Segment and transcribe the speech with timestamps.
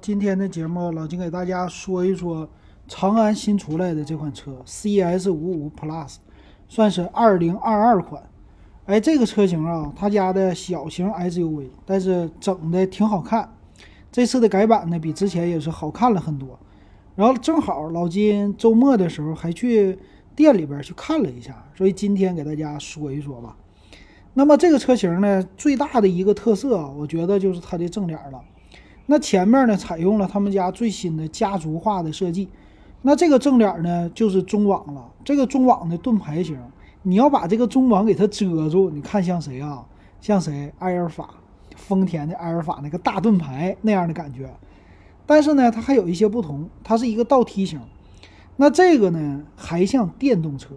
[0.00, 2.48] 今天的节目老金给大家说一说
[2.86, 6.16] 长安新出来的这款车 CS 五五 Plus，
[6.68, 8.22] 算是二零二二款。
[8.86, 13.52] 哎，这个车型啊，他家的小型 SUV，但是整的挺好看。
[14.10, 16.58] 这次的改版呢，比之前也是好看了很多。
[17.14, 19.98] 然后正好老金周末的时候还去
[20.36, 23.56] 店里边去看了一下，所以今天给大家说一说吧。
[24.34, 28.40] 那么这个车型呢，最大的一个特色，我觉得就是它的正脸了。
[29.10, 32.46] 那前面呢，采用了他们家最新的家族化的设计。
[33.00, 35.10] 那这个正脸呢，就是中网了。
[35.24, 36.58] 这个中网的盾牌型，
[37.00, 39.86] 你要把这个中网给它遮住，你看像谁啊？
[40.20, 40.70] 像谁？
[40.80, 41.30] 埃尔法，
[41.74, 44.50] 丰田的埃尔法那个大盾牌那样的感觉。
[45.24, 47.80] 但是呢，它还有一些不同，它是一个倒梯形。
[48.56, 50.74] 那这个呢，还像电动车。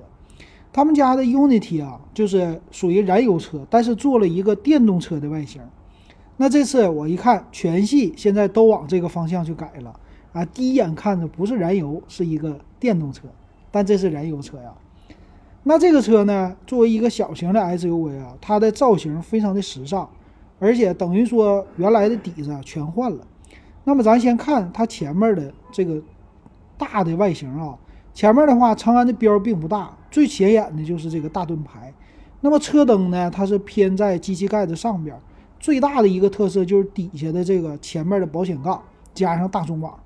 [0.71, 5.61] 他们家的 Unity 啊，就是属于燃油车，但是做了一个电动车的外形。
[6.41, 9.99] 那这次我一看，全系现在都往这个方向去改了
[10.33, 10.43] 啊！
[10.43, 13.27] 第一眼看着不是燃油，是一个电动车，
[13.69, 14.73] 但这是燃油车呀。
[15.61, 20.09] 那这个车呢，作为一个小型的 SUV 啊，它的造型非常的时尚，
[20.57, 23.19] 而且等于说原来的底子全换了。
[23.83, 26.01] 那么咱先看它前面的这个
[26.75, 27.77] 大的外形啊，
[28.15, 31.93] 前面的话，长安的标并不大，最显眼的就是这个大盾牌。
[32.39, 35.15] 那么车灯呢，它是偏在机器盖子上边。
[35.61, 38.81] 最大的一个特色就是底下的这个前面的保险杠
[39.13, 39.97] 加上大中网，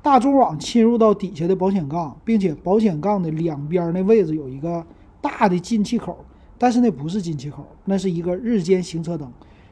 [0.00, 4.86] 大中网侵入到底下的保险杠，并且保险杠的两边那位置有一个
[5.20, 6.24] 大的进气口，
[6.56, 9.28] 但是那不是进气口，那是一个日间行车灯，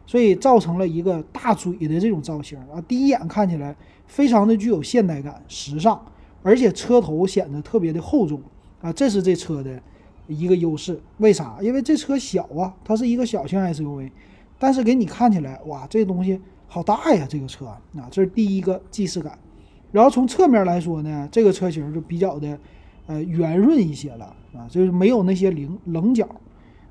[0.07, 3.77] 所以造成了一个大嘴的这种造型啊，第一眼看起来
[4.09, 6.05] 非常的具有现代感、时尚，
[6.43, 8.43] 而且车头显得特别的厚重
[8.81, 9.81] 啊，这是这车的
[10.27, 11.01] 一个优势。
[11.19, 11.59] 为啥？
[11.63, 14.11] 因为这车小啊，它是一个小型 SUV。
[14.59, 17.27] 但是给你看起来，哇，这东西好大呀！
[17.29, 19.39] 这个车啊，这是第一个既视感。
[19.93, 22.59] 然后从侧面来说呢，这个车型就比较的，
[23.07, 26.29] 呃，圆润一些了啊，就是没有那些棱棱角。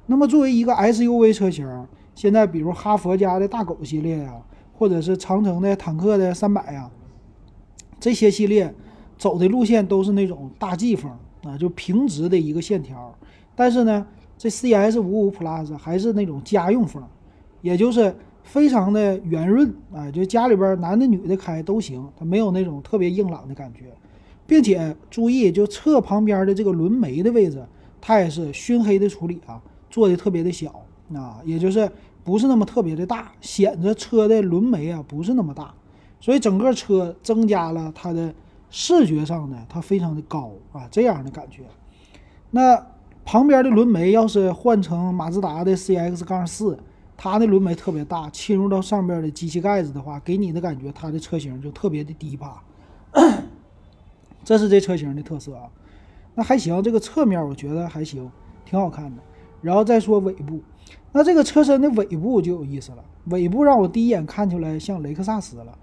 [0.06, 1.68] 那么作为一个 SUV 车型，
[2.16, 4.34] 现在比如哈佛家的大狗系列呀，
[4.74, 6.90] 或者是长城的坦克的三百呀，
[8.00, 8.74] 这些系列
[9.18, 11.12] 走的路线都是那种大 G 风
[11.44, 13.14] 啊，就平直的一个线条。
[13.56, 14.08] 但是呢，
[14.38, 17.04] 这 CS 五五 Plus 还是那种家用风。
[17.68, 23.92] 也就是非常的圆润啊，就家里边男的女的开都行，它没有那种特别硬朗的感觉，
[24.46, 27.62] 并且注意就侧旁边的这个轮眉的位置，
[28.00, 30.82] 它也是熏黑的处理啊，做的特别的小
[31.14, 31.92] 啊，也就是
[32.24, 35.74] 不是那么特别的大，显着车的轮眉啊不是那么大，
[36.22, 38.34] 所以整个车增加了它的
[38.70, 41.64] 视觉上呢，它非常的高啊这样的感觉。
[42.52, 42.82] 那
[43.26, 46.80] 旁边的轮眉要是换成马自达的 CX 杠四。
[47.18, 52.62] 它的轮眉特别大，侵入到上边的机器盖子的话，给你的感觉它的车型就特别的低趴，
[54.46, 55.64] 这是这车型的特色啊。
[56.36, 58.30] 那还行，这个侧面我觉得还行，
[58.64, 59.24] 挺好看的。
[59.60, 60.62] 然后再说尾部，
[61.12, 63.04] 那这个车身的尾部就有意思了。
[63.26, 65.76] 尾部让我第一眼看出来像雷克萨斯了，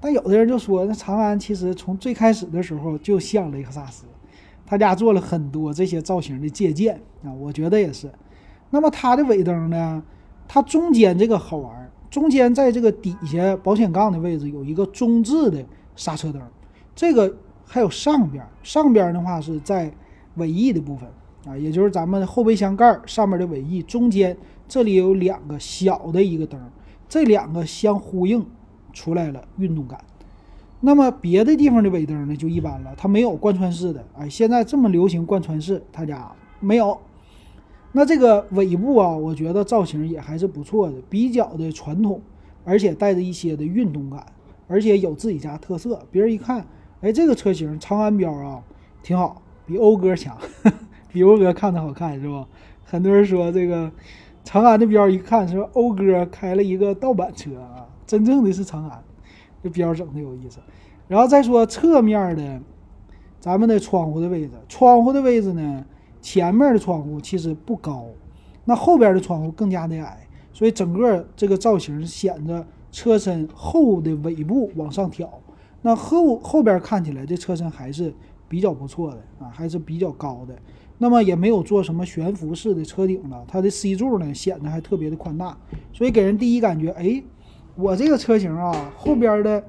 [0.00, 4.06] 但有的人就说，那长安其实从最开始的时候就像雷克萨斯，
[4.64, 8.10] 他家做了很多这些造型的借鉴啊，我觉得也是。
[8.70, 10.02] 那么它的尾灯呢？
[10.48, 15.62] 它中间这个好玩，中间在这个底下保险杠的位置有一个中置的
[15.94, 16.40] 刹车灯，
[16.96, 17.36] 这个
[17.66, 19.92] 还有上边，上边的话是在
[20.36, 21.06] 尾翼的部分
[21.46, 24.34] 啊，也就是咱们后备箱盖上面的尾翼中间，
[24.66, 26.58] 这里有两个小的一个灯，
[27.10, 28.44] 这两个相呼应
[28.94, 30.02] 出来了运动感。
[30.80, 36.98] 那么别的地方的尾灯呢就一般了，它没有贯穿式的，哎，现在这么流行贯穿式，他家没有。
[37.92, 42.20] 那这个尾部啊，我觉得造型也还是不错的，比较的传统，
[42.64, 44.24] 而且带着一些的运动感，
[44.66, 46.00] 而且有自己家特色。
[46.10, 46.66] 别人一看，
[47.00, 48.62] 哎，这个车型长安标啊，
[49.02, 50.36] 挺好，比讴歌强，
[51.08, 52.46] 比讴歌看着好看是吧？
[52.84, 53.90] 很多人说这个
[54.44, 59.02] 长安的标一看是讴歌开了一个盗版车啊，真正的是长安，
[59.62, 60.58] 这标整的有意思。
[61.08, 62.60] 然后再说侧面的，
[63.40, 65.84] 咱们的窗户的位置，窗户的位置呢？
[66.20, 68.06] 前面的窗户其实不高，
[68.64, 75.30] 那后边的窗户更加的矮，所以整个这个造型显得车身后的尾部往上挑。
[75.80, 78.12] 那后后边看起来这车身还是
[78.48, 80.54] 比较不错的啊，还是比较高的。
[80.98, 85.56] 那么也没有做什么悬浮式的车顶了，它的 C 柱呢显得还特别的宽大，
[85.92, 87.22] 所以给人第一感觉，哎，
[87.76, 89.64] 我这个车型啊，后边的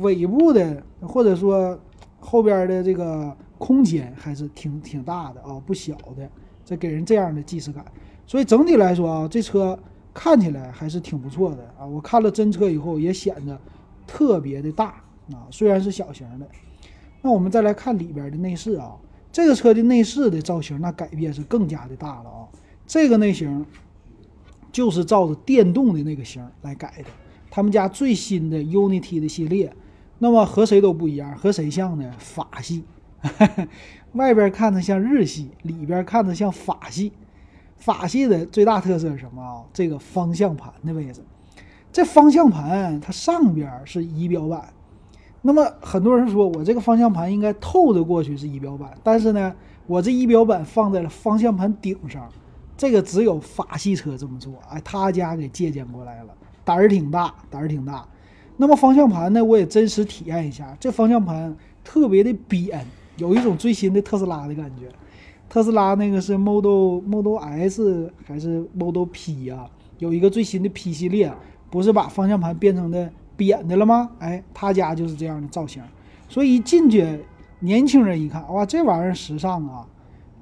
[0.00, 1.78] 尾部的或者说
[2.18, 3.36] 后边的这个。
[3.60, 6.28] 空间还是挺挺大的啊，不小的，
[6.64, 7.84] 这给人这样的既视感。
[8.26, 9.78] 所以整体来说啊，这车
[10.14, 11.84] 看起来还是挺不错的啊。
[11.84, 13.60] 我看了真车以后也显得
[14.06, 15.02] 特别的大
[15.32, 16.48] 啊，虽然是小型的。
[17.20, 18.96] 那我们再来看里边的内饰啊，
[19.30, 22.48] 这个车的内饰的造型那改变是更加的大了啊。
[22.86, 23.66] 这个内型
[24.72, 27.04] 就是照着电动的那个型来改的，
[27.50, 29.70] 他们家最新的 Unity 的系列，
[30.18, 32.10] 那么和谁都不一样，和谁像呢？
[32.18, 32.84] 法系，
[34.12, 37.12] 外边看着像日系，里边看着像法系。
[37.76, 39.64] 法系的最大特色是什么啊？
[39.72, 41.22] 这个方向盘的位置，
[41.90, 44.68] 这方向盘它上边是仪表板。
[45.42, 49.54] 那么很多人说我这个方向盘应该透着过去是仪表板，但是呢，
[49.86, 52.28] 我这仪表板放在了方向盘顶上，
[52.76, 54.52] 这个只有法系车这么做。
[54.68, 58.06] 哎，他家给借鉴过来了，胆儿挺大，胆儿挺大。
[58.58, 62.84] 那么方向盘呢，我也真实体验一下，这方向盘特别的扁，
[63.20, 64.88] 有一种最新的特斯拉的感觉。
[65.48, 69.68] 特斯拉那个是 Model Model S 还是 Model P 呀？
[69.98, 71.30] 有一个最新的 P 系列，
[71.70, 74.10] 不是把方向盘变成的扁的了吗？
[74.20, 75.82] 哎，他家就是这样的造型，
[76.28, 77.20] 所以一进去，
[77.58, 79.86] 年轻人一看，哇，这玩意儿时尚啊！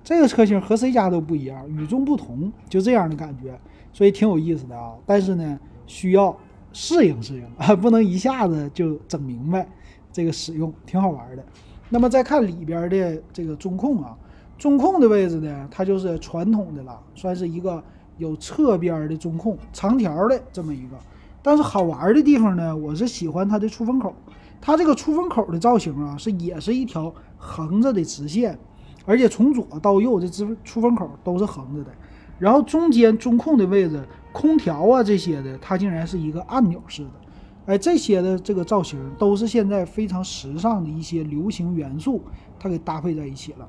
[0.04, 3.58] 这个车型和谁家都不一样，与众不同，就这样的感觉，
[3.92, 4.92] 所以挺有意思的啊。
[5.04, 6.36] 但是呢，需要
[6.72, 9.66] 适应适应啊， 不能一下子就整明白
[10.12, 11.44] 这个使用，挺好玩的。
[11.88, 14.16] 那么再看里边的这个中控啊。
[14.58, 17.80] 中控的位置呢，它就是传统的了，算是一个
[18.16, 20.96] 有侧边的中控，长条的这么一个。
[21.40, 24.12] 但是好玩的地方呢，我是喜欢它的出风口，
[24.60, 28.58] 它这个出风口的造型啊，是也是一条横着的直线，
[29.06, 31.90] 而且从左到右这出出风口都是横着的。
[32.40, 34.02] 然后中间中控的位置，
[34.32, 37.10] 空调啊这些的，它竟然是一个按钮式的。
[37.68, 42.22] 哎，这些的这个造型都是现在非常时尚的一些流行元素，
[42.58, 43.68] 它给搭配在一起了。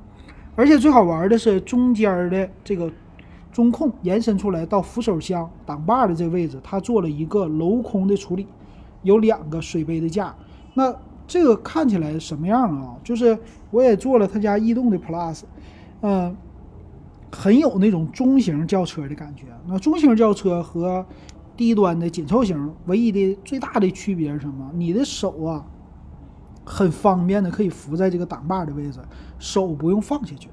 [0.55, 2.89] 而且最好玩的是中间的这个
[3.51, 8.47] 中控延伸出来到扶手箱挡把的这位置，它做了一个镂空的处理，
[9.03, 10.33] 有两个水杯的架。
[10.73, 10.95] 那
[11.27, 12.95] 这个看起来什么样啊？
[13.03, 13.37] 就是
[13.69, 15.41] 我也做了他家逸动的 Plus，
[16.03, 16.33] 嗯，
[17.29, 19.43] 很有那种中型轿车的感觉。
[19.67, 21.05] 那中型轿车和
[21.59, 24.71] 低端的紧凑型唯一的最大的区别是什么？
[24.73, 25.65] 你的手啊。
[26.65, 28.99] 很方便的，可以扶在这个挡把的位置，
[29.39, 30.49] 手不用放下去，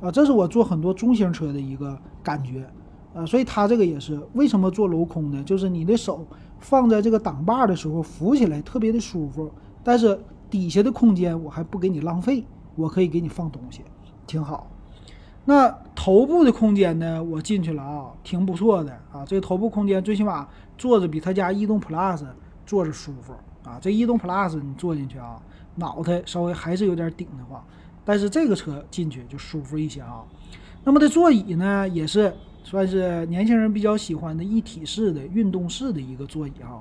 [0.00, 2.68] 啊，这是我坐很多中型车的一个感觉，
[3.14, 5.40] 啊，所以它这个也是为什么做镂空呢？
[5.44, 6.26] 就是你的手
[6.58, 9.48] 放在这个挡把的时候扶起来特别的舒服，
[9.84, 10.18] 但是
[10.50, 12.44] 底下的空间我还不给你浪费，
[12.74, 13.82] 我可以给你放东西，
[14.26, 14.68] 挺好。
[15.44, 17.22] 那头部的空间呢？
[17.22, 20.48] 我进去了啊，挺不错的啊，这个头部空间最起码
[20.78, 22.24] 坐着比他家逸动 Plus
[22.64, 23.34] 坐着舒服。
[23.62, 25.40] 啊，这逸动 Plus 你坐进去啊，
[25.76, 27.64] 脑袋稍微还是有点顶的慌，
[28.04, 30.22] 但是这个车进去就舒服一些啊。
[30.84, 36.76] 那么的座椅呢，也是算是年轻人比较喜欢的一体式的运动式的一个座椅啊。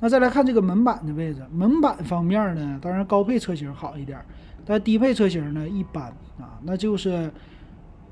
[0.00, 4.20] 那再来看这个门板的位置，门板方面呢，当然高配车型好一点，
[4.64, 6.06] 但低配车型呢一般
[6.40, 7.32] 啊，那就是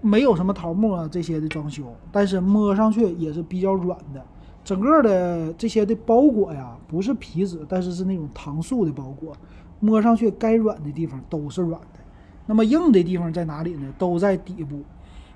[0.01, 4.25] 没有什么桃木啊这些的装修，但是摸上去也是比较软的。
[4.65, 9.35] 整个的这些的包裹呀，不是皮质，但是是那种搪塑的包裹，
[9.81, 12.01] 摸上去该软的地方都是软的。
[12.47, 13.93] 那么硬的地方在哪里呢？
[13.99, 14.83] 都在底部。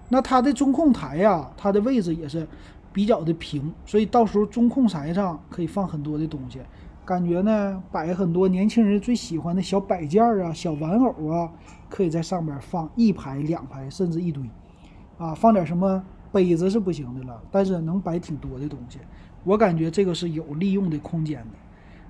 [0.08, 2.46] 那它的中控台呀，它的位置也是
[2.92, 6.58] 比较的平，所以到时候中控台上可以放很多的东西，
[7.04, 11.50] 感觉呢摆很多年轻人最喜欢的小摆件啊、小玩偶啊，
[11.88, 14.42] 可以在上面放一排、两排，甚至一堆，
[15.18, 16.02] 啊，放点什么。
[16.32, 18.98] 杯子是不行的了，但是能摆挺多的东西，
[19.44, 21.50] 我感觉这个是有利用的空间的。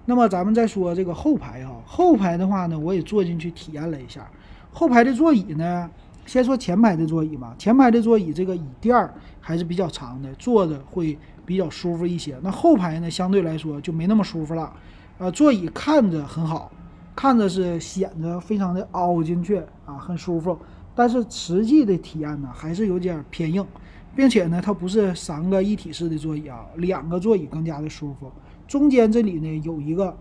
[0.05, 4.31] 那么咱们再说这个后排啊，后排的话呢，我也坐进去体验了一下。
[4.71, 5.91] 后排的座椅呢，
[6.25, 12.37] 先说前排的座椅吧，前排的座椅这个椅垫儿还是比较长的，坐着会比较舒服一些。
[12.43, 14.73] 那后排呢，相对来说就没那么舒服了。
[15.19, 16.71] 呃，座椅看着很好，
[17.15, 20.59] 看着是显得非常的凹进去啊，很舒服，
[20.95, 23.67] 但是实际的体验呢，还是有点偏硬。
[24.15, 28.31] 并且呢，它不是三个一体式的座椅啊，两个座椅更加的舒服。
[28.69, 30.15] 中间这里呢有一个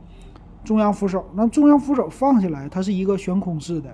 [0.64, 3.94] 中央扶手，那中央扶手放下来，它是一个悬空式的，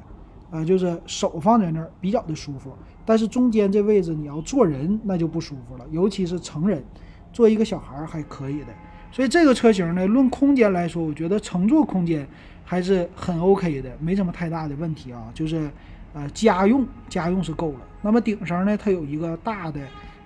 [0.52, 2.72] 呃，就是手放在那儿比较的舒服。
[3.06, 6.84] 但是中间这位置你要坐人那就不舒服了，尤其是成人，
[7.32, 8.68] 坐一个小孩还可以的。
[9.12, 12.28] 所以这个车型呢，论空间来说，我觉得乘坐空间
[12.64, 15.70] 还是很 OK 的，没什么太大的问题啊，就是。
[16.14, 17.80] 呃，家用家用是够了。
[18.02, 19.80] 那么顶上呢，它有一个大的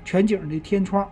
[0.05, 1.05] 全景的天窗。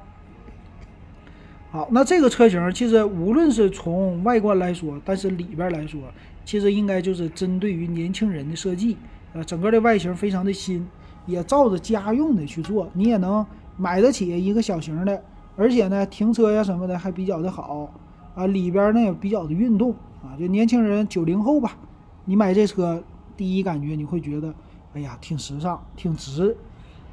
[1.69, 5.99] 好，那这个车型其实无论是从外观来说，但是里边来说，
[6.45, 8.95] 其实应该就是针对于年轻人的设计。
[9.33, 10.87] 呃，整个的外形非常的新，
[11.25, 15.21] 也照着家用的去做，你也能买得起一个小型的，
[15.59, 17.91] 而且呢，停车呀什么的还比较的好。
[18.35, 19.91] 啊，里边呢也比较的运动
[20.23, 21.75] 啊，就年轻人九零后吧，
[22.23, 23.03] 你买这车
[23.35, 24.53] 第一感觉你会觉得，
[24.93, 26.55] 哎呀，挺时尚，挺值。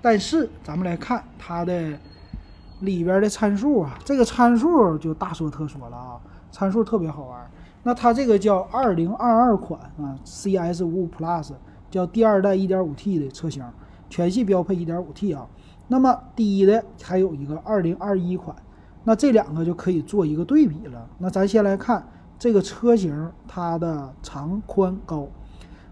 [0.01, 1.99] 但是咱们来看它的
[2.81, 6.21] 里边的参数啊，这个参数就大说特说了啊，
[6.53, 7.51] 参数特别好玩。
[7.83, 11.53] 那它这个叫二零二二款啊，CS 五五 Plus
[11.91, 13.65] 叫第二代一点五 T 的车型，
[14.09, 15.47] 全系标配一点五 T 啊。
[15.89, 18.57] 那么低的还有一个二零二一款，
[19.05, 21.09] 那这两个就可以做一个对比了。
[21.19, 22.05] 那咱先来看
[22.39, 25.29] 这个车型，它的长宽高，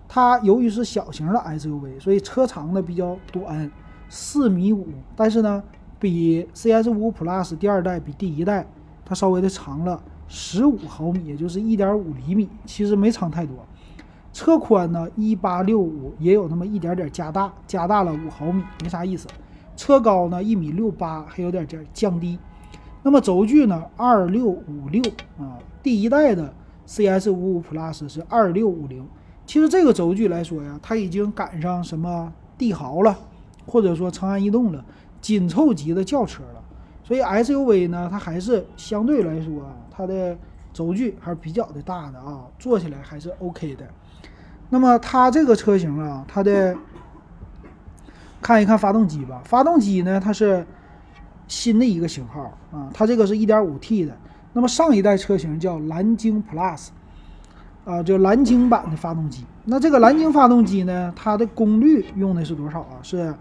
[0.08, 3.70] 它由于是小型的 SUV，所以车长呢比较短，
[4.08, 5.62] 四米五，但是呢
[6.00, 8.66] 比 CS 五 Plus 第二代比第一代
[9.04, 13.56] 它稍微的长了十五毫米，也就是一点五厘米，其实没长太多。
[14.34, 19.28] 车宽呢一八六五，也有那么一点点加大，加大了五毫米，没啥意思。
[19.76, 22.36] 车高呢一米六八，还有点点降低。
[23.04, 25.00] 那么轴距呢二六五六
[25.38, 26.52] 啊，第一代的
[26.84, 29.06] CS 五五 Plus 是二六五零。
[29.46, 33.16] 其实这个轴距来说呀，它已经赶上什么帝豪了，
[33.66, 34.84] 或者说长安逸动了，
[35.20, 36.64] 紧凑级的轿车了。
[37.04, 39.62] 所以 SUV 呢，它还是相对来说
[39.92, 40.36] 它的
[40.72, 43.86] 轴距还是比较的大的啊，坐起来还是 OK 的。
[44.74, 46.76] 那么它这个车型啊，它的
[48.42, 49.40] 看一看发动机吧。
[49.44, 50.66] 发动机呢，它是
[51.46, 54.16] 新的一个型号啊，它这个是一点五 T 的。
[54.52, 56.88] 那么上一代车型叫蓝鲸 Plus，
[57.84, 59.44] 啊，就蓝鲸版的发动机。
[59.64, 62.98] 那这个蓝鲸发动机呢，它的功率用的是多少啊？
[63.00, 63.32] 是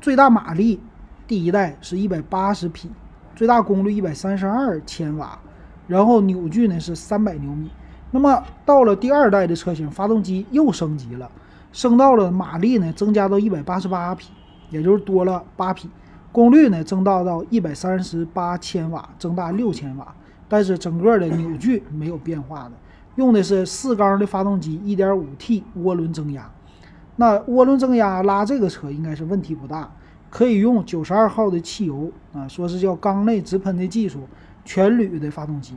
[0.00, 0.80] 最大马力，
[1.28, 2.90] 第一代是一百八十匹，
[3.36, 5.38] 最大功率一百三十二千瓦，
[5.86, 7.70] 然后扭矩呢是三百牛米。
[8.10, 11.30] 那么到了第二代的车型，发动机又升级了。
[11.72, 14.30] 升到了马力呢，增加到一百八十八匹，
[14.70, 15.90] 也就是多了八匹。
[16.32, 20.14] 功率呢，增大到一百三十八千瓦，增大六千瓦。
[20.48, 22.72] 但是整个的扭矩没有变化的，
[23.16, 26.50] 用的是四缸的发动机，一点五 T 涡轮增压。
[27.16, 29.90] 那涡轮增压拉这个车应该是问题不大，
[30.30, 34.20] 可以用九十二号的汽油啊，说是叫缸内直喷的技术，
[34.64, 35.76] 全铝的发动机。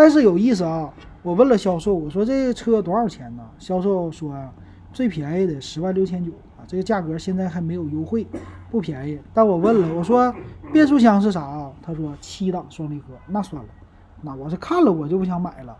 [0.00, 0.90] 但是有意思啊，
[1.22, 3.42] 我问了销售，我说这车多少钱呢？
[3.58, 4.50] 销售说啊。
[4.94, 8.26] 最便宜的十万六千九啊，这个价格现在还没有优惠，
[8.70, 9.20] 不便宜。
[9.34, 10.34] 但我问了，我说
[10.72, 11.70] 变速箱是啥啊？
[11.82, 13.12] 他说七档双离合。
[13.28, 13.68] 那算了，
[14.22, 15.76] 那我是看了我就不想买了。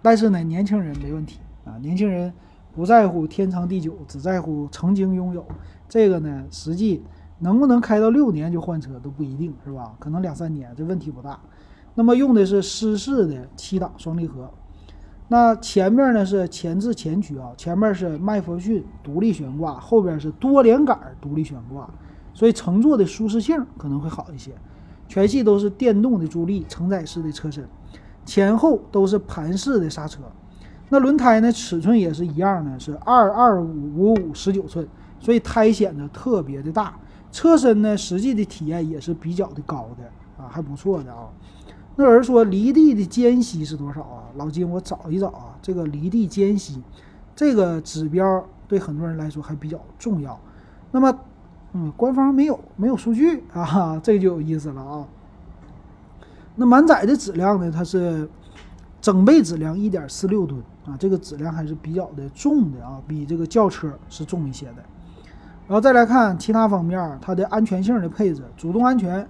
[0.00, 2.32] 但是呢，年轻人没问题啊，年轻人
[2.74, 5.46] 不在乎天长地久，只在乎曾经拥有。
[5.86, 7.04] 这个呢，实际
[7.40, 9.94] 能不能开到六年就换车都不一定，是吧？
[10.00, 11.38] 可能两三年，这问题不大。
[11.94, 14.50] 那么用的是湿式的七档双离合。
[15.28, 21.88] 那前面呢是前置前驱啊，前面是麦弗逊独立悬挂，后边是多连杆独立悬挂，
[22.34, 24.52] 所以乘坐的舒适性可能会好一些。
[25.06, 27.68] 全系都是电动的助力，承载式的车身，
[28.24, 30.20] 前后都是盘式的刹车。
[30.88, 34.86] 那轮胎呢尺寸也是一样的，是二二五五五十九寸，
[35.20, 36.98] 所以胎显得特别的大。
[37.30, 41.28] 车身呢实际的体验也是比较的高的啊，还不错的啊。
[42.00, 44.24] 那有人说离地的间隙是多少啊？
[44.36, 45.54] 老金，我找一找啊。
[45.60, 46.82] 这个离地间隙
[47.36, 50.40] 这个指标对很多人来说还比较重要。
[50.92, 51.14] 那么，
[51.74, 55.06] 嗯，官方没有没有数据啊，这就有意思了啊。
[56.56, 57.70] 那满载的质量呢？
[57.70, 58.26] 它是
[59.02, 64.76] 整备质量一点四六吨啊，这个质量还是比较的重的啊，比这个轿车是重一些的。
[65.68, 69.28] 然后再来看其他方面，它的安全性的配置，主动安全。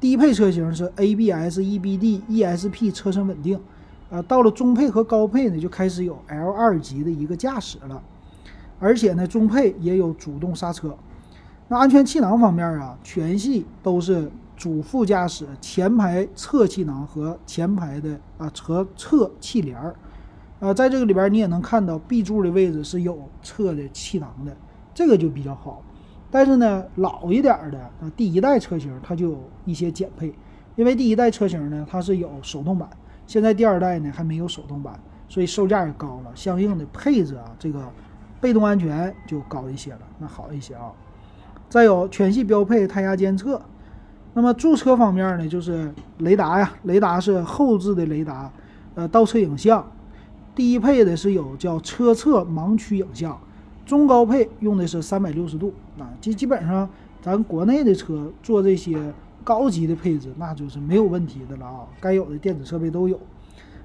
[0.00, 3.60] 低配车型是 ABS、EBD、ESP 车身稳定，
[4.08, 8.02] 呃，到了中配和高配呢，就开始有 L 二级的一个驾驶了，
[8.78, 10.96] 而且呢，中配也有主动刹车。
[11.68, 19.94] 那安全气囊方面啊，全系都是主副驾驶前排侧气囊和前排的啊和侧气帘儿，
[20.60, 24.56] 呃，在这个里边你也能看到 B 柱的位置是有侧的气囊的，
[24.94, 25.82] 这个就比较好。
[26.30, 30.32] 但是呢，老一点的啊，第一代车型它就有一些减配，
[30.76, 32.88] 因为第一代车型呢它是有手动版，
[33.26, 37.82] 现在第二代呢还没有手动版，所以售价也高了，相应的配置啊，这个
[38.40, 40.92] 被动安全就高一些了，那好一些啊。
[41.68, 43.60] 再有全系标配胎压监测，
[44.32, 48.52] 那么驻车方面呢，就是雷达呀，雷达是后置的雷达，
[48.94, 49.84] 呃，倒车影像，
[50.54, 53.36] 低配的是有叫车侧盲区影像。
[53.90, 56.88] 中高配用的是三百六十度啊，基基本上
[57.20, 63.18] 咱国内的车做这些高级的配置，那就是没有问题的了啊，该有的电子设备都有。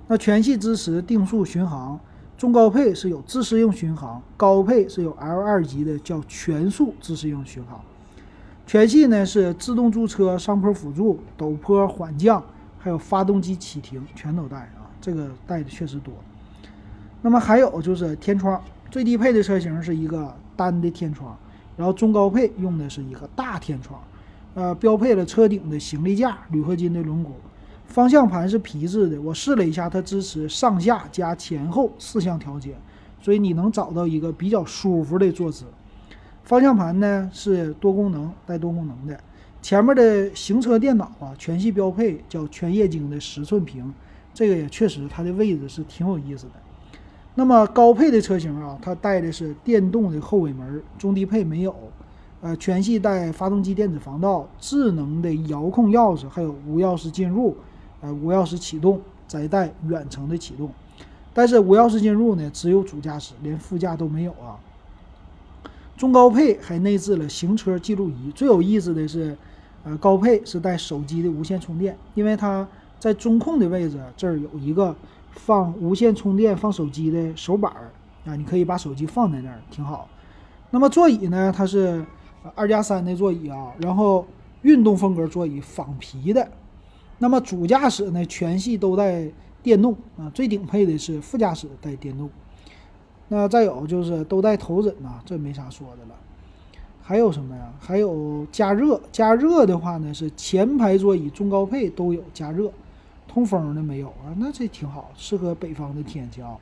[0.08, 2.00] 那全系支持定速巡航，
[2.38, 7.82] 中高配是有自适应巡航，高配是有 L 二级的叫全速自适应巡航。
[8.68, 12.44] 全系呢是自动驻车、上坡辅助、陡坡缓降，
[12.78, 14.86] 还有发动机启停全都带啊。
[15.02, 16.14] 这个带的确实多。
[17.24, 21.38] 那么还有就是天窗，最低配的车型是一个单的天窗，
[21.76, 24.02] 然后中高配用的是一个大天窗，
[24.54, 27.30] 呃，标配了车顶的行李架，铝合金的轮毂，
[27.86, 32.76] 方向盘是皮质的，我试了一下，它支持上下加前后四项调节，
[33.20, 35.66] 所以你能找到一个比较舒服的坐姿。
[36.44, 39.20] 方向盘呢是多功能带多功能的，
[39.62, 43.94] 前面的行车电脑啊全系标配叫全液晶的十寸屏，
[44.34, 46.54] 这个也确实它的位置是挺有意思的。
[47.38, 51.76] 那么高配的车型啊，它带的是电动的后尾门，中低配没有，
[52.42, 57.58] 呃，全系带发动机电子防盗、智能的遥控钥匙，还有无钥匙进入，
[58.00, 60.70] 呃，无钥匙启动，再带远程的启动。
[61.34, 64.56] 但是无钥匙进入呢，只有主驾驶，连副驾都没有啊。
[65.98, 69.36] 中高配还内置了行车记录仪，最有意思的是，
[69.84, 72.66] 呃，高配是带手机的无线充电，因为它
[72.98, 74.96] 在中控的位置这儿有一个
[75.36, 77.92] 放无线充电、放手机的手板儿
[78.26, 80.10] 啊，你可以把手机放在那儿，挺好。
[80.72, 82.04] 那么座椅呢，它是
[82.56, 84.26] 二加三的座椅啊，然后
[84.64, 86.50] 运动风格座椅，仿皮的。
[87.20, 89.30] 那么主驾驶呢，全系都带
[89.62, 92.30] 电动啊，最顶配的是副驾驶带电动。
[93.28, 96.16] 那再有就是都带头枕呐，这没啥说的了。
[97.02, 97.72] 还有什么呀？
[97.80, 102.72] 还有加热，加热的话呢是前排座椅中高配都有加热，
[103.36, 104.32] 通风的没有啊？
[104.38, 106.56] 那这挺好，适合北方的天气啊。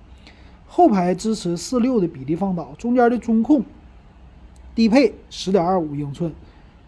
[0.65, 3.63] 后排支持四六的比例放倒，中间的中控
[4.73, 6.33] 低配十点二五英寸，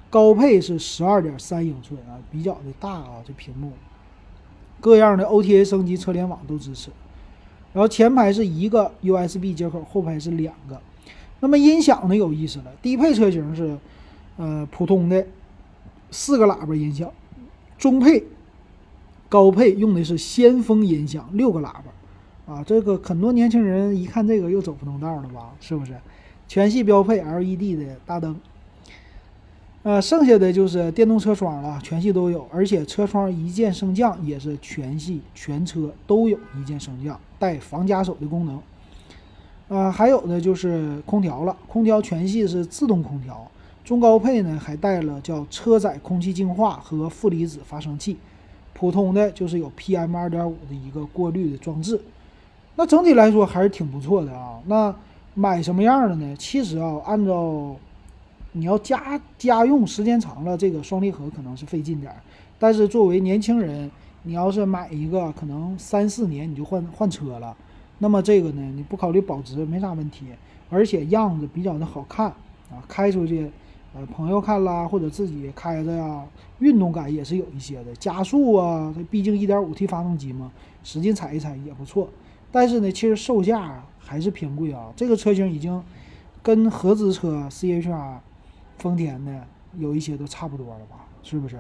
[0.10, 3.74] 高配是十二点三英寸啊，比较的大啊，这屏幕。
[4.82, 6.90] 各样的 OTA 升级车联网都支持。
[7.72, 10.82] 然后前排是一个 USB 接口，后排是两个。
[11.42, 13.78] 那么音响呢有意思了，低配车型是，
[14.38, 15.24] 呃，普通的
[16.10, 17.12] 四个喇叭音响，
[17.78, 18.24] 中配、
[19.30, 22.54] 高配用的是先锋音响，六个喇叭。
[22.54, 25.54] 啊，这个很多年轻人一看这个又走不动道了吧？
[25.60, 25.94] 是不是？
[26.48, 28.36] 全系标配 LED 的大灯。
[29.82, 38.62] 呃，剩下的就是电动车窗了，全系都有，而且车窗一键升降也是全系全车都有一键升降，带防夹手的功能。
[39.68, 43.50] 啊，还有的就是空调了，空调全系是自动空调，
[43.84, 48.18] 中高配呢还带了叫车载空气净化和负离子发生器，
[48.78, 52.00] 普通的就是有 PM 二点五的一个过滤的装置。
[52.76, 54.60] 那整体来说还是挺不错的啊。
[54.66, 54.94] 那
[55.34, 56.36] 买什么样的呢？
[56.38, 57.76] 其实啊，按照
[58.52, 62.18] 你要家家用时间长了，这个双离合可能是费劲点儿。
[62.60, 63.90] 但是作为年轻人，
[64.24, 67.56] 你要是买一个，可能三四年你就换换车了，
[68.00, 70.26] 那么这个呢，你不考虑保值没啥问题，
[70.70, 72.28] 而且样子比较的好看
[72.72, 73.50] 啊，开出去，
[73.96, 76.24] 呃，朋友看啦，或者自己开着呀，
[76.60, 77.96] 运动感也是有一些的。
[77.96, 80.52] 加速啊，它毕竟 1.5T 发动机嘛，
[80.84, 82.10] 使劲踩一踩也不错。
[82.52, 85.82] 但是呢，其实售价还是偏贵啊，这个车型已经
[86.44, 88.18] 跟合资车 CHR。
[88.78, 89.42] 丰田的
[89.78, 91.58] 有一些都差不多了吧，是不是？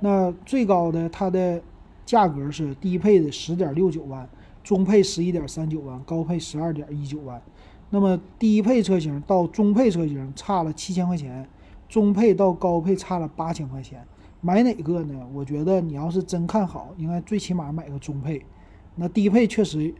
[0.00, 1.62] 那最高的它的
[2.04, 4.28] 价格是低配的十点六九万，
[4.64, 7.40] 中配十一点三九万，高配十二点一九万。
[7.90, 11.48] 那么低配车型到中配车型差了七千块钱，
[11.88, 14.06] 中配到高配差了八千块钱。
[14.40, 15.26] 买哪个呢？
[15.34, 18.44] 我觉得你要是真看好，应该最起码买个中配。
[18.94, 19.92] 那低配确实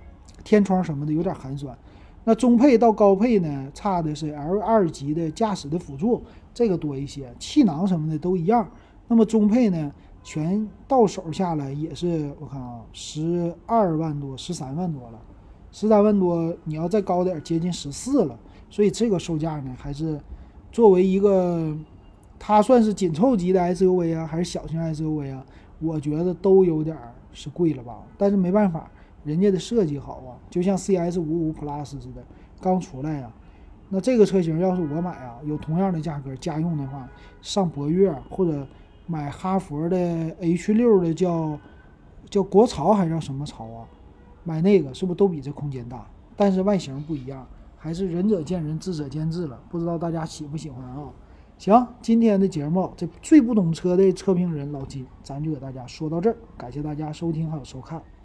[0.44, 1.77] 天窗什么的有点寒酸。
[2.24, 6.22] 那中配到高配呢，差的是 L 二级的驾驶的辅助，
[6.53, 8.70] 这个多一些，气囊什么的都一样。
[9.09, 15.18] 那么中配呢，全到手下来也是我看啊，十二万多，十三万多了，
[15.72, 18.38] 十三万多，你要再高点，接近十四了。
[18.68, 20.20] 所以这个售价呢，还是
[20.70, 21.76] 作为一个
[22.38, 25.44] 它算是紧凑级的 SUV 啊，还是小型 SUV 啊？
[25.81, 26.96] 我觉得都有点
[27.33, 27.98] 是贵了吧。
[28.16, 28.90] 但是没办法。
[29.24, 32.24] 人家的设计好啊，就像 CS 五五 Plus 似的，
[32.62, 33.31] 刚出来呀。
[33.90, 37.07] 那这个车型要是我买啊，有同样的价格，家用的话，
[37.42, 38.66] 上博越或者
[39.07, 39.96] 买哈佛的
[40.40, 41.59] H 六的叫
[42.31, 43.85] 叫国潮还是叫什么潮啊？
[44.44, 46.07] 买那个是不是都比这空间大？
[46.37, 47.46] 但是外形不一样，
[47.79, 49.59] 还是仁者见仁，智者见智了。
[49.69, 51.11] 不知道大家喜不喜欢啊？
[51.57, 58.03] 行，今天的节目这最不懂车的车评人老金，咱就给大家说到这儿，感谢大家收听还有收看。